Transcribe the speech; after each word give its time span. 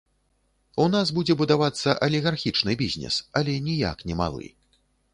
У 0.85 0.87
нас 0.95 1.11
будзе 1.17 1.35
будавацца 1.41 1.95
алігархічны 2.07 2.71
бізнес, 2.83 3.23
але 3.41 3.59
ніяк 3.71 3.97
не 4.11 4.21
малы. 4.25 4.47